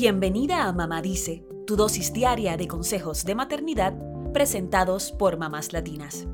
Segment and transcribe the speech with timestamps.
[0.00, 3.98] Bienvenida a Mamá Dice, tu dosis diaria de consejos de maternidad
[4.32, 6.28] presentados por mamás latinas.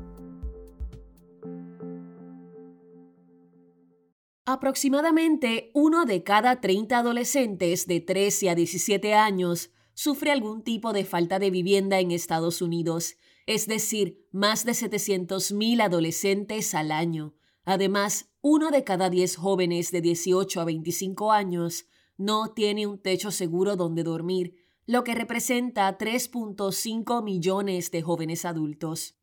[4.45, 11.03] Aproximadamente uno de cada 30 adolescentes de 13 a 17 años sufre algún tipo de
[11.03, 13.15] falta de vivienda en Estados Unidos,
[13.47, 17.33] es decir, más de 700.000 adolescentes al año.
[17.63, 21.87] Además, uno de cada 10 jóvenes de 18 a 25 años
[22.17, 29.17] no tiene un techo seguro donde dormir, lo que representa 3.5 millones de jóvenes adultos.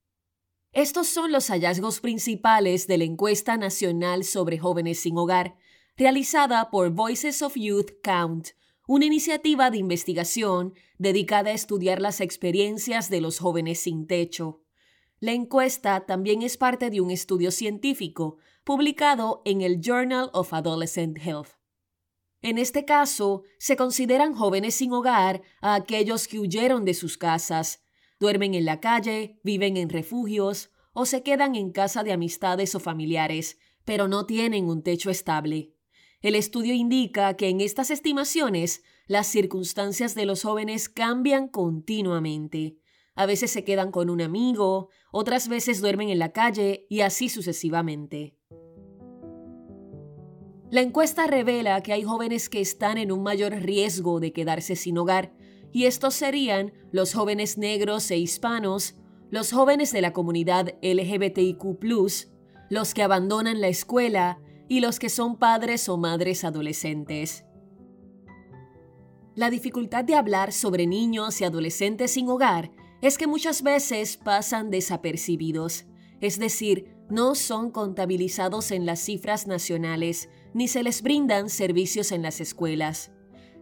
[0.72, 5.56] Estos son los hallazgos principales de la encuesta nacional sobre jóvenes sin hogar,
[5.96, 8.48] realizada por Voices of Youth Count,
[8.88, 14.62] una iniciativa de investigación dedicada a estudiar las experiencias de los jóvenes sin techo.
[15.20, 21.18] La encuesta también es parte de un estudio científico publicado en el Journal of Adolescent
[21.18, 21.61] Health.
[22.42, 27.84] En este caso, se consideran jóvenes sin hogar a aquellos que huyeron de sus casas,
[28.18, 32.80] duermen en la calle, viven en refugios o se quedan en casa de amistades o
[32.80, 35.72] familiares, pero no tienen un techo estable.
[36.20, 42.76] El estudio indica que en estas estimaciones las circunstancias de los jóvenes cambian continuamente.
[43.14, 47.28] A veces se quedan con un amigo, otras veces duermen en la calle y así
[47.28, 48.36] sucesivamente.
[50.72, 54.96] La encuesta revela que hay jóvenes que están en un mayor riesgo de quedarse sin
[54.96, 55.34] hogar,
[55.70, 58.94] y estos serían los jóvenes negros e hispanos,
[59.30, 61.78] los jóvenes de la comunidad LGBTIQ,
[62.70, 67.44] los que abandonan la escuela y los que son padres o madres adolescentes.
[69.34, 72.70] La dificultad de hablar sobre niños y adolescentes sin hogar
[73.02, 75.84] es que muchas veces pasan desapercibidos,
[76.22, 82.22] es decir, no son contabilizados en las cifras nacionales ni se les brindan servicios en
[82.22, 83.12] las escuelas.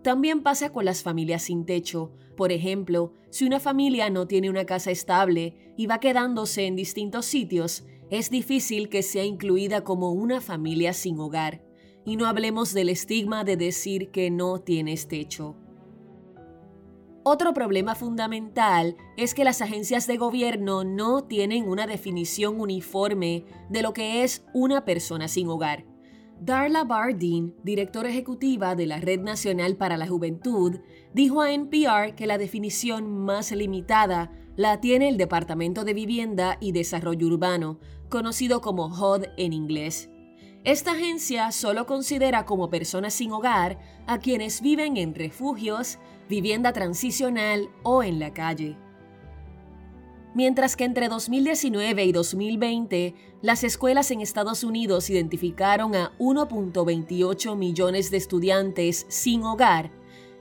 [0.02, 2.12] También pasa con las familias sin techo.
[2.36, 7.26] Por ejemplo, si una familia no tiene una casa estable y va quedándose en distintos
[7.26, 11.62] sitios, es difícil que sea incluida como una familia sin hogar.
[12.04, 15.56] Y no hablemos del estigma de decir que no tienes techo.
[17.22, 23.82] Otro problema fundamental es que las agencias de gobierno no tienen una definición uniforme de
[23.82, 25.89] lo que es una persona sin hogar.
[26.42, 30.80] Darla Bardeen, directora ejecutiva de la Red Nacional para la Juventud,
[31.12, 36.72] dijo a NPR que la definición más limitada la tiene el Departamento de Vivienda y
[36.72, 40.08] Desarrollo Urbano, conocido como HUD en inglés.
[40.64, 45.98] Esta agencia solo considera como personas sin hogar a quienes viven en refugios,
[46.30, 48.78] vivienda transicional o en la calle.
[50.34, 58.10] Mientras que entre 2019 y 2020, las escuelas en Estados Unidos identificaron a 1.28 millones
[58.10, 59.90] de estudiantes sin hogar,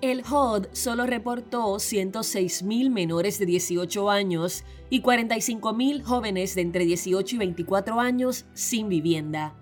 [0.02, 6.62] el HUD solo reportó 106 mil menores de 18 años y 45 mil jóvenes de
[6.62, 9.58] entre 18 y 24 años sin vivienda.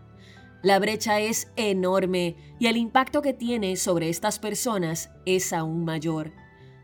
[0.61, 6.33] La brecha es enorme y el impacto que tiene sobre estas personas es aún mayor.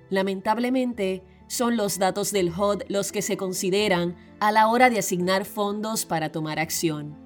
[0.09, 5.45] Lamentablemente, son los datos del HUD los que se consideran a la hora de asignar
[5.45, 7.17] fondos para tomar acción.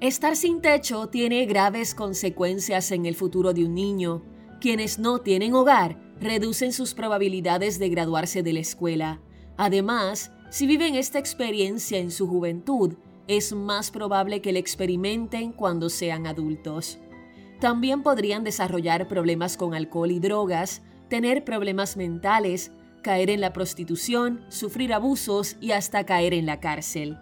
[0.00, 4.22] Estar sin techo tiene graves consecuencias en el futuro de un niño.
[4.60, 9.20] Quienes no tienen hogar reducen sus probabilidades de graduarse de la escuela.
[9.56, 12.94] Además, si viven esta experiencia en su juventud,
[13.26, 16.98] es más probable que la experimenten cuando sean adultos.
[17.60, 24.44] También podrían desarrollar problemas con alcohol y drogas, tener problemas mentales, caer en la prostitución,
[24.48, 27.18] sufrir abusos y hasta caer en la cárcel.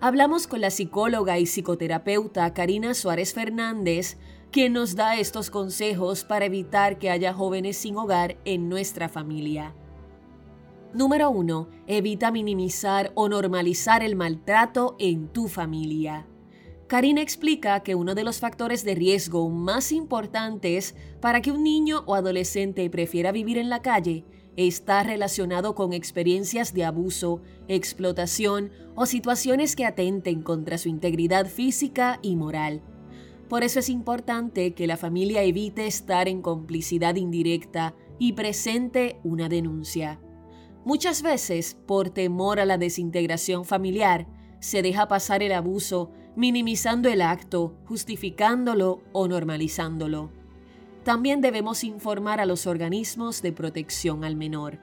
[0.00, 4.16] Hablamos con la psicóloga y psicoterapeuta Karina Suárez Fernández,
[4.50, 9.74] quien nos da estos consejos para evitar que haya jóvenes sin hogar en nuestra familia.
[10.92, 11.68] Número 1.
[11.86, 16.26] Evita minimizar o normalizar el maltrato en tu familia.
[16.90, 22.02] Karina explica que uno de los factores de riesgo más importantes para que un niño
[22.06, 24.24] o adolescente prefiera vivir en la calle
[24.56, 32.18] está relacionado con experiencias de abuso, explotación o situaciones que atenten contra su integridad física
[32.22, 32.82] y moral.
[33.48, 39.48] Por eso es importante que la familia evite estar en complicidad indirecta y presente una
[39.48, 40.20] denuncia.
[40.84, 44.26] Muchas veces, por temor a la desintegración familiar,
[44.58, 50.30] se deja pasar el abuso minimizando el acto, justificándolo o normalizándolo.
[51.04, 54.78] También debemos informar a los organismos de protección al menor.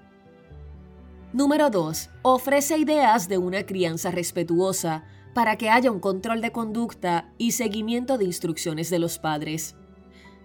[1.34, 2.10] Número 2.
[2.24, 5.04] Ofrece ideas de una crianza respetuosa
[5.34, 9.76] para que haya un control de conducta y seguimiento de instrucciones de los padres.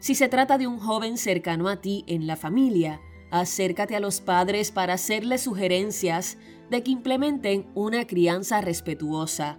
[0.00, 3.00] Si se trata de un joven cercano a ti en la familia,
[3.30, 6.36] acércate a los padres para hacerles sugerencias
[6.68, 9.58] de que implementen una crianza respetuosa.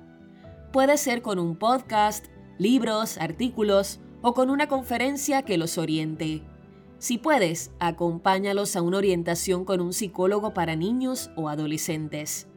[0.73, 2.25] Puede ser con un podcast,
[2.57, 6.41] libros, artículos o con una conferencia que los oriente.
[6.97, 12.47] Si puedes, acompáñalos a una orientación con un psicólogo para niños o adolescentes.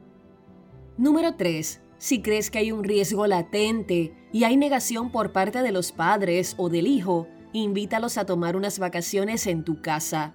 [0.97, 1.83] Número 3.
[1.99, 6.55] Si crees que hay un riesgo latente y hay negación por parte de los padres
[6.57, 10.35] o del hijo, invítalos a tomar unas vacaciones en tu casa.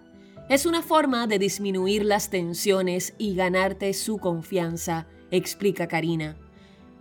[0.50, 6.38] Es una forma de disminuir las tensiones y ganarte su confianza, explica Karina.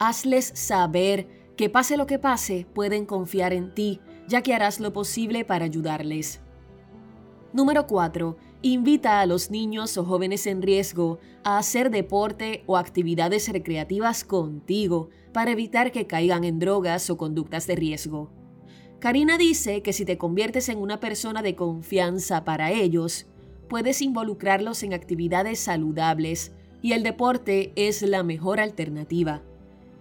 [0.02, 4.94] Hazles saber que pase lo que pase, pueden confiar en ti, ya que harás lo
[4.94, 6.40] posible para ayudarles.
[7.52, 8.38] Número 4.
[8.62, 15.10] Invita a los niños o jóvenes en riesgo a hacer deporte o actividades recreativas contigo
[15.34, 18.32] para evitar que caigan en drogas o conductas de riesgo.
[19.00, 23.26] Karina dice que si te conviertes en una persona de confianza para ellos,
[23.68, 29.42] puedes involucrarlos en actividades saludables y el deporte es la mejor alternativa.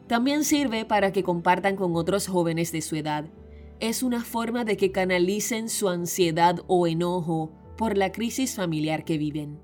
[0.10, 3.26] También sirve para que compartan con otros jóvenes de su edad
[3.80, 9.20] es una forma de que canalicen su ansiedad o enojo por la crisis familiar que
[9.20, 9.62] viven.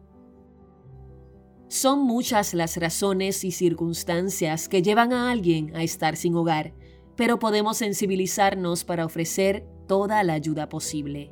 [1.68, 6.76] Son muchas las razones y circunstancias que llevan a alguien a estar sin hogar,
[7.16, 11.32] pero podemos sensibilizarnos para ofrecer toda la ayuda posible.